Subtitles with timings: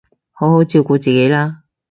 [0.31, 1.61] 好好照顧自己啦